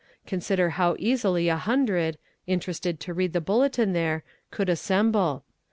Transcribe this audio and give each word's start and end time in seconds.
Consider 0.25 0.71
how 0.71 0.95
easily 0.97 1.47
a 1.47 1.55
hundred, 1.57 2.17
interested 2.47 2.99
to 3.01 3.13
read 3.13 3.33
the 3.33 3.39
bulletin 3.39 3.93
there, 3.93 4.23
could 4.49 4.67
assemble. 4.67 5.43